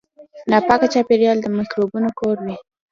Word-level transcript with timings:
ناپاک 0.49 0.81
چاپیریال 0.93 1.37
د 1.41 1.45
میکروبونو 1.57 2.09
کور 2.19 2.37
وي. 2.45 2.55